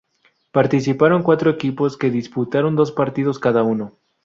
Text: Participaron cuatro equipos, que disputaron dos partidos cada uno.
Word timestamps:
Participaron 0.51 1.21
cuatro 1.21 1.51
equipos, 1.51 1.95
que 1.95 2.09
disputaron 2.09 2.75
dos 2.75 2.91
partidos 2.91 3.37
cada 3.37 3.61
uno. 3.61 3.91